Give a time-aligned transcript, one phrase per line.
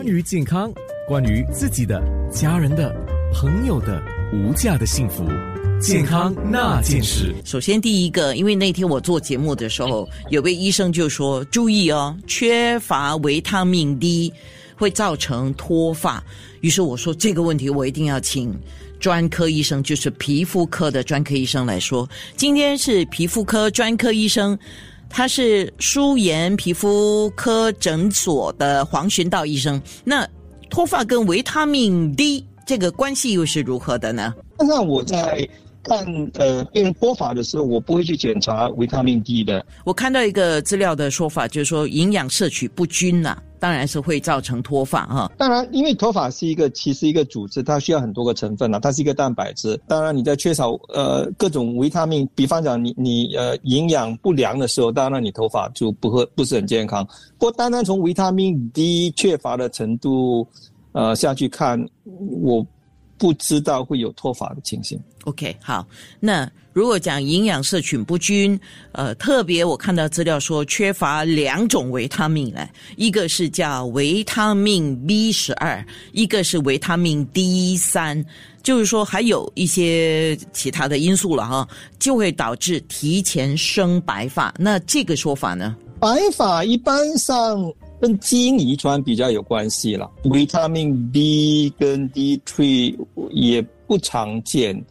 [0.00, 0.72] 关于健康，
[1.06, 2.02] 关于自己的、
[2.32, 2.90] 家人的、
[3.34, 5.28] 朋友的无价的幸福，
[5.78, 7.34] 健康那件事。
[7.44, 14.32] 首先，第一个，因为那天我做节目的时候，有位医生就说：“注意哦，缺乏维他命 D
[14.74, 16.24] 会造成脱发。”
[16.62, 18.58] 于是我说：“这个问题我一定要请
[18.98, 24.58] 专科医生，就是皮肤科的专科医生来说。”今天是皮肤科专科医生。
[25.10, 29.82] 他是舒颜皮肤科诊所的黄寻道医生。
[30.04, 30.26] 那
[30.70, 34.32] 脱发跟维他命 D 这个关系又是如何的呢？
[34.58, 35.46] 那我在
[35.82, 39.64] 看呃病人脱发的时候，我不会去检查维他命 D 的。
[39.84, 43.36] 我看到一个资料的说法，就是说营养摄取不均呐。
[43.58, 45.30] 当然是会造成脱发哈。
[45.36, 49.78] 当然，因为脱发是一个其实一个组织，它需要很多个成分呐，它是一个蛋白质。
[49.86, 57.06] 当然，你在缺少呃各种维他命，比方讲你你呃营养不良的时候，当然你头发就不会不是很健康。
[57.38, 60.48] 不过，单单从维他命 D 缺乏的程度
[60.92, 61.86] 呃下去看，
[62.42, 62.66] 我
[63.20, 64.98] 不知道会有脱发的情形。
[65.24, 65.86] OK，好，
[66.18, 66.50] 那。
[66.72, 68.58] 如果讲营养摄取不均，
[68.92, 72.64] 呃，特别我看到资料说缺乏两种维他命呢，
[72.96, 78.24] 一个是叫维他命 B 十二，一个是维他命 D 三，
[78.62, 81.68] 就是说还有一些其他的因素了哈，
[81.98, 84.54] 就会导致提前生白发。
[84.56, 85.76] 那这个说法呢？
[85.98, 87.60] 白发一般上
[88.00, 92.96] 跟基因遗传比较有关系了，维他命 B 跟 D3
[93.30, 94.82] 也不常见。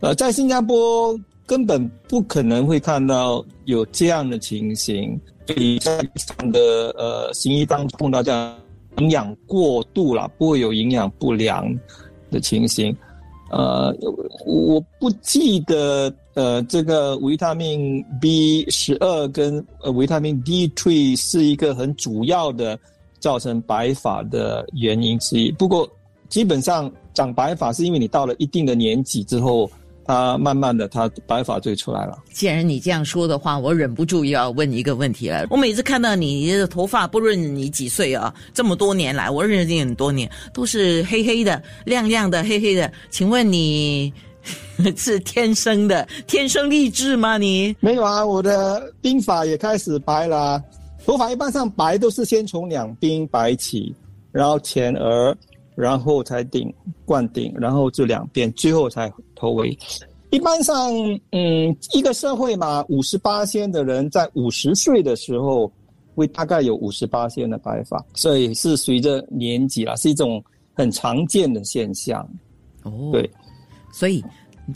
[0.00, 6.60] 呃，在新加坡根本不可能会看到有这样的情形，比在常的
[6.96, 8.56] 呃行医当中碰到这样
[8.98, 11.66] 营养过度了，不会有营养不良
[12.30, 12.96] 的情形。
[13.50, 13.94] 呃，
[14.44, 22.78] 我不记得呃这个维他命 B 十二跟呃维他命 D three 是一个很主要的
[23.18, 25.50] 造成白发的原因之一。
[25.52, 25.88] 不过
[26.28, 29.70] 基本上长白发是因为你到了一定的年纪之后。
[30.06, 32.16] 他慢慢的，他白发就出来了。
[32.32, 35.46] 既然你这样说的话，我忍不住要问一个问题了。
[35.50, 42.90] 我每次看到你的头发，不论你几岁啊，这么多年来，我认识你很多年，都是黑黑的、亮亮的、黑黑的。
[43.10, 44.12] 请问你
[44.96, 47.36] 是天生的、天生丽质吗？
[47.36, 50.62] 你没有啊，我的鬓发也开始白了。
[51.04, 53.94] 头发一般上白都是先从两鬓白起，
[54.30, 55.36] 然后前额。
[55.76, 56.72] 然后才顶
[57.04, 59.78] 冠顶，然后就两边，最后才头围。
[60.30, 60.90] 一般上，
[61.30, 65.70] 嗯，一个社会嘛，五十八仙的人在五十岁的时候，
[66.14, 70.42] 会大概有五十八仙的白发，所以是随着年纪啦，是一种
[70.74, 72.28] 很常见的现象。
[72.82, 73.30] 哦，对，
[73.92, 74.22] 所以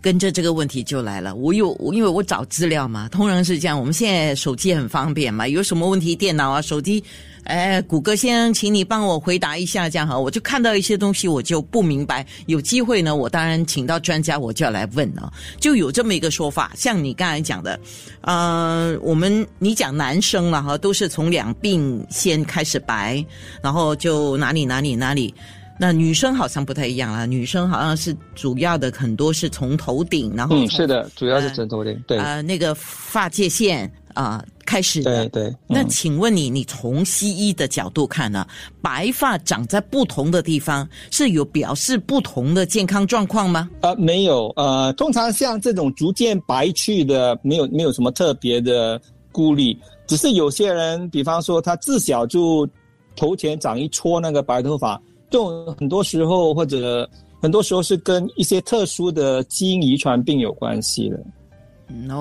[0.00, 1.34] 跟着这个问题就来了。
[1.34, 3.78] 我有，因为我找资料嘛，通常是这样。
[3.78, 7.02] 我们现在手机很方便嘛，有什么问题，电脑啊，手机。
[7.44, 12.24] 哎，谷歌先生，请你帮我回答一下，这样哈，我就看到一些东西，我就不明白。
[12.46, 15.32] 有机会呢，我当然请到专家，我就要来问了。
[15.58, 17.78] 就有这么一个说法，像你刚才讲的，
[18.20, 23.24] 呃，我们你讲男生了哈，都是从两鬓先开始白，
[23.62, 25.34] 然后就哪里哪里哪里。
[25.82, 34.44] 那女生好像不太一样啊，女生好像是主要的很多是从头顶，然后嗯，是的，主要是从头顶，对呃，那个发界线啊。
[34.66, 35.56] 开始的，对对。
[35.66, 38.46] 那请问你，你从西医的角度看呢？
[38.80, 43.68] 白发长在不同的地方，是有表示不同的健康状况吗？
[43.80, 44.46] 呃，没有。
[44.54, 49.00] 呃，通常像这种逐渐白去的，没有没有什么特别的
[49.32, 49.76] 顾虑。
[50.06, 52.68] 只是有些人，比方说他自小就
[53.16, 57.10] 头前长一撮那个白头发，这种很多时候或者
[57.42, 61.20] 很多时候是跟一些特殊的基因遗传病有关系的。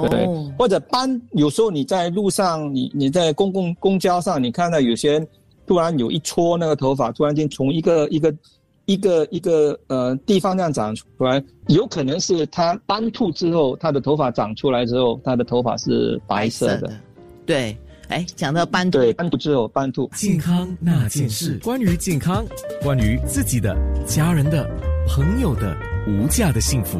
[0.09, 0.25] 对，
[0.57, 5.25] 或者斑，有时候你在路上，你你在公共公交上，你看到有些
[5.65, 8.35] 突然有一撮那个头发，突然间从一个一个
[8.85, 16.91] 一个一个呃地方这样长出来，有可能是他斑秃之后，他的头发长出来之后，他的头发是白色的。
[17.45, 20.09] 对，哎，讲到斑秃，对，斑秃之后斑秃。
[20.15, 22.43] 健康那件事，关于健康，
[22.81, 24.67] 关于自己的、家人的、
[25.07, 25.75] 朋友的
[26.09, 26.99] 无价的幸福。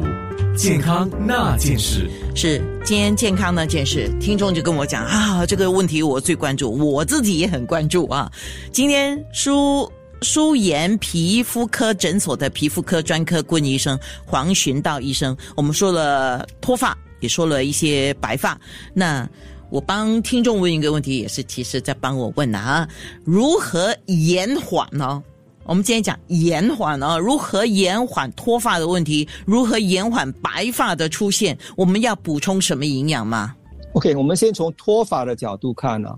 [0.56, 8.30] 健康那件事是今天健康那件事，听众就跟我讲啊，这个问题我最关注，我自己也很关注啊。
[8.72, 9.90] 今天舒
[10.22, 18.58] 舒颜皮肤科诊所的皮肤科专科顾问医生黄寻道医生，我们说了脱发，也说了一些白发。
[18.92, 19.28] 那
[19.70, 22.86] 我帮听众问一个问题，也是其实在帮我问的啊，
[23.24, 25.22] 如何延缓呢？
[25.70, 29.28] 我们今天讲延缓啊，如何延缓脱发的问题？
[29.46, 31.56] 如何延缓白发的出现？
[31.76, 33.54] 我们要补充什么营养吗
[33.92, 36.12] ？OK，我们先从脱发的角度看呢，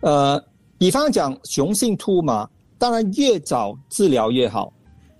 [0.00, 0.44] 呃，
[0.78, 4.72] 比方讲雄性秃嘛，当然越早治疗越好。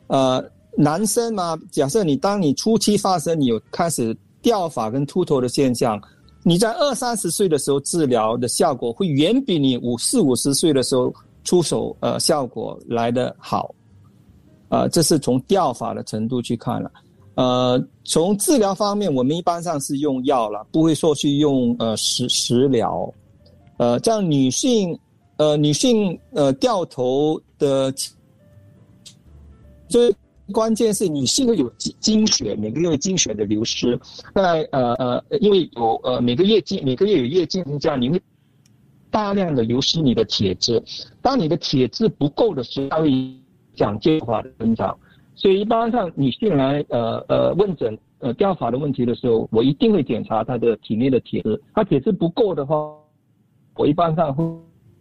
[0.08, 0.44] 呃，
[0.76, 6.02] 男生嘛，假设你当你初期发生你有开始掉发跟秃头的现象，
[6.42, 11.14] 你在二三十岁的时候治疗的效果会远比你五四五十岁的时候
[11.48, 13.74] 出手呃效果来得好。
[14.68, 16.92] 呃，这是从掉发的程度去看了。
[17.36, 23.10] 呃，从治疗方面，我们一般上是用药了，不会说去用呃食食疗。
[23.78, 24.98] 呃，这样女性，
[25.38, 27.90] 呃女性呃掉头的，
[29.88, 30.14] 最
[30.52, 33.98] 关键是女性会有经经血，每个月经血的流失。
[34.34, 38.20] 在呃呃，因为有呃每个月经每个月有月经这样，你会
[39.10, 40.82] 大量的流失你的铁质。
[41.22, 43.34] 当你的铁质不够的时候，它会
[43.74, 44.96] 讲结化的增长。
[45.34, 51.60] 所以一般上女性来呃呃问诊呃掉发的问题的时候，我一定会检查她的体内的铁质。
[51.72, 52.92] 她铁质不够的话，
[53.76, 54.44] 我一般上会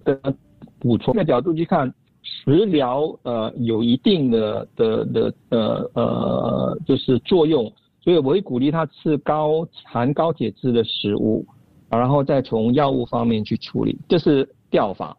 [0.05, 0.35] 的
[0.79, 11.43] 补充的角度去看，食疗呃有一定的的的呃呃就是作用，所以我会鼓励她吃高含高铁质的食物，
[11.89, 13.97] 然后再从药物方面去处理。
[14.09, 15.15] 这是掉发，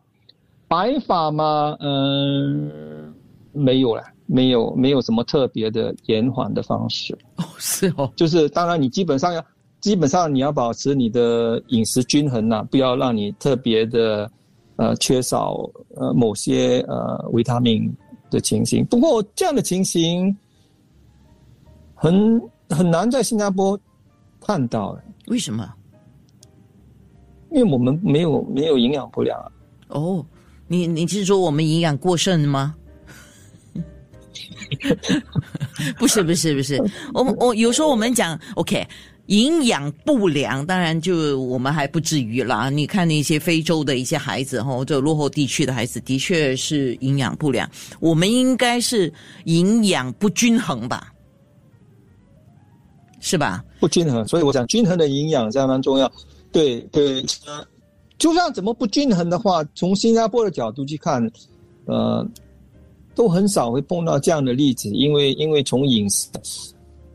[0.66, 3.14] 白发嘛，嗯，
[3.52, 4.02] 没有了。
[4.30, 7.16] 没有，没有什么特别的延缓的方式。
[7.36, 9.42] 哦，是哦，就是当然，你基本上要，
[9.80, 14.30] 基本上你要保持你的饮食均衡呐，不要让你特别的，
[14.76, 15.66] 呃，缺少
[15.96, 17.90] 呃某些呃维他命
[18.30, 18.84] 的情形。
[18.84, 20.36] 不过这样的情形
[21.94, 22.38] 很
[22.68, 23.80] 很难在新加坡
[24.42, 24.94] 看到。
[25.28, 25.66] 为什么？
[27.50, 29.50] 因为我们没有没有营养不良啊。
[29.88, 30.24] 哦，
[30.66, 32.74] 你你是说我们营养过剩吗？
[35.98, 36.78] 不是不是不是，
[37.14, 38.86] 我我有时候我们讲 OK，
[39.26, 42.68] 营养不良，当然就我们还不至于啦。
[42.68, 47.68] 你看那些非洲的一些孩子哈，这落后地区的孩子，的确是营养不良。
[47.98, 49.12] 我们应该是
[49.44, 51.12] 营养不均衡吧？
[53.20, 53.64] 是吧？
[53.80, 56.12] 不均衡，所以我想均衡的营养相当重要。
[56.52, 57.24] 对对，
[58.18, 61.30] 就算怎么不均衡的话，从新加坡的角度去看，
[61.86, 62.26] 呃。
[63.14, 66.28] 都很少会碰到这样的例子，因为因为从饮食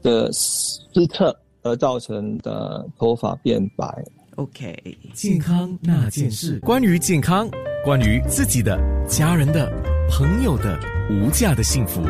[0.01, 3.87] 的失策而造成的头发变白。
[4.35, 4.75] OK，
[5.13, 7.49] 健康那件事，关于健康，
[7.85, 8.77] 关于自己的、
[9.07, 9.71] 家人的、
[10.09, 10.77] 朋友的
[11.09, 12.01] 无价的幸福，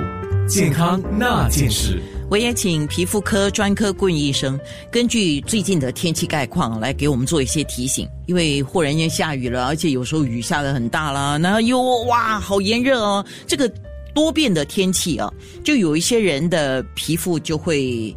[0.47, 2.01] 健康那件事。
[2.33, 4.59] 我也请皮肤科专科顾问医生
[4.89, 13.71] 根据最近的天气概况来给我们做一些提醒，因为忽然间下雨了，而且有时候雨下的很大啦，然后又哇好炎热哦，这个
[14.15, 15.31] 多变的天气啊，
[15.63, 18.15] 就有一些人的皮肤就会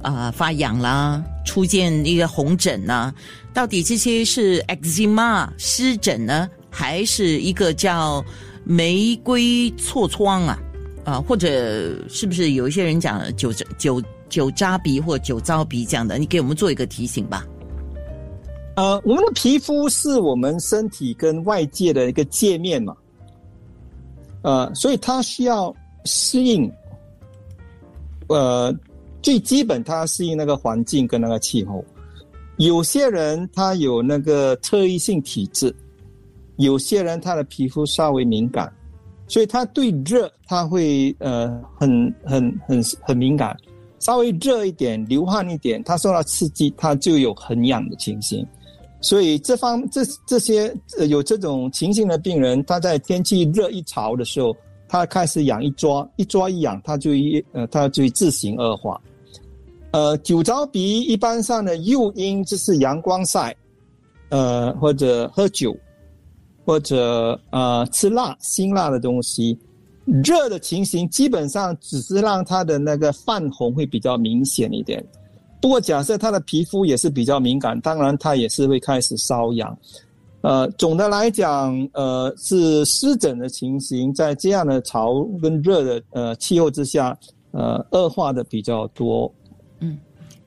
[0.00, 3.12] 啊发痒啦，出现一个红疹呐，
[3.52, 8.24] 到底这些是 eczema 湿疹呢，还是一个叫
[8.62, 10.56] 玫瑰痤疮啊？
[11.04, 11.48] 啊，或者
[12.08, 16.18] 是不是有一些人讲酒酒酒渣鼻或酒糟鼻这样的？
[16.18, 17.46] 你给我们做一个提醒吧。
[18.76, 22.96] 呃，我们的皮肤是我们身体跟外界的一个界面嘛，
[24.42, 25.74] 呃，所以它需要
[26.04, 26.70] 适应，
[28.28, 28.74] 呃，
[29.20, 31.84] 最基本它适应那个环境跟那个气候。
[32.56, 35.74] 有些人他有那个特异性体质，
[36.56, 38.70] 有些人他的皮肤稍微敏感。
[39.30, 41.48] 所以他对热，他会呃
[41.78, 43.56] 很很很很敏感，
[44.00, 48.44] 稍微热一点、流汗一点，他受到刺激，他就有很痒的情形。
[49.00, 50.74] 所以这方这这些
[51.08, 54.54] 有这种情形的病人，他在天气热一潮的时候，
[54.88, 59.00] 他开始痒一抓一抓一痒，他就一呃他就自行恶化。
[59.92, 63.54] 呃，酒糟鼻一般上的诱因就是阳光晒，
[64.30, 65.76] 呃或者喝酒。
[66.70, 69.58] 或者呃吃辣辛辣的东西，
[70.24, 75.04] 热的情形基本上只是让他的那个泛红会比较明显一点。
[75.60, 79.76] 不过假设他的皮肤也是比较敏感，当然他也是会开始瘙痒。
[80.42, 87.18] 呃，总的来讲，呃是湿疹的情形，在这样的潮跟热的呃气候之下，
[87.50, 89.28] 呃恶化的比较多。
[89.80, 89.98] 嗯。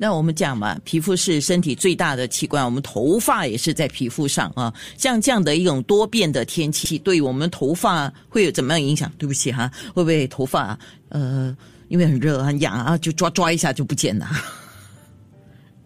[0.03, 4.73] 那我们讲嘛，皮肤是身体最大的器官，我们头发也是在皮肤上啊。
[4.97, 9.09] 像这样的一种多变的天气，对我们头发会有怎么样影响？
[9.17, 11.55] 对不起哈，会不会头发呃，
[11.87, 14.27] 因为很热很痒啊，就抓抓一下就不见了？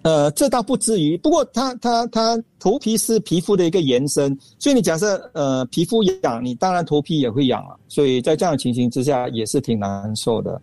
[0.02, 1.16] 呃，这倒不至于。
[1.18, 7.80] 不过，它它它头皮是皮肤的一个延伸，所以你假设呃皮肤痒，你当然头皮也会痒了。
[7.88, 10.60] 所以在这样的情形之下，也是挺难受的。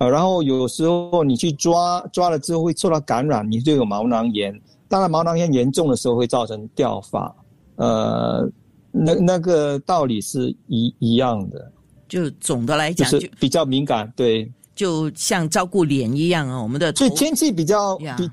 [0.00, 4.58] 呃，然后有时候你去抓抓了之后会受到感染，你就有毛囊炎。
[4.88, 7.34] 当然，毛囊炎严重的时候会造成掉发。
[7.76, 8.50] 呃，
[8.90, 11.70] 那那个道理是一一样的，
[12.08, 14.50] 就总的来讲，就是比较敏感，对。
[14.74, 18.30] 就像照顾脸一样啊，我们的所以天气比较比，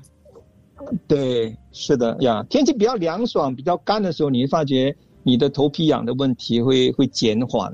[1.06, 7.70] 对，是的呀，天气比较凉爽、比较干的时候，你会发觉你的头皮痒的问题会会减缓。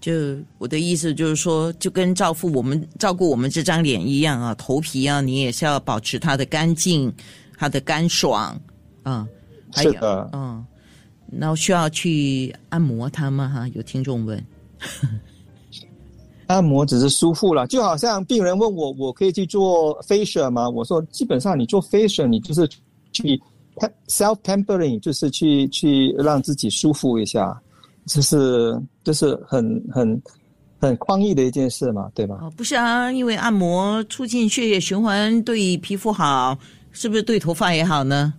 [0.00, 0.12] 就
[0.58, 7.12] 我的意思就是说，就跟照顾我们照顾我们这张脸一样啊，头皮啊，你也是要保持它的干净，
[7.56, 8.58] 它的干爽
[9.02, 9.26] 啊。
[9.72, 10.64] 还有是的嗯，
[11.38, 13.48] 然后需要去按摩它吗？
[13.48, 14.42] 哈，有听众问。
[16.46, 20.66] 按摩只是舒服了，就好像病人问我，我可以去做 facial 吗？
[20.66, 22.66] 我说，基本上你做 facial，你就是
[23.12, 23.38] 去
[24.06, 27.60] self tempering，就是去去让自己舒服一下，
[28.08, 30.22] 这是这是很很
[30.80, 32.38] 很宽裕的一件事嘛，对吧？
[32.40, 36.58] 哦，不是啊，因为按摩促进血液循环，对皮肤好，
[36.90, 38.32] 是不是对头发也好呢？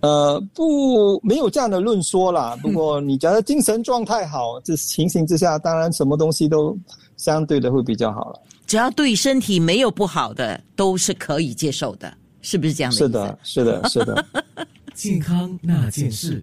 [0.00, 2.54] 呃，不，没有这样的论说啦。
[2.60, 6.76] 不过你假如精神状态好，这情形之下，当然什么东西都
[7.16, 8.40] 相对的会比较好了。
[8.66, 12.12] 只要对身体没有不好的，都是可以接受的，
[12.42, 12.96] 是不是这样的？
[12.96, 14.26] 是的，是的，是的。
[14.94, 16.42] 健康那件事。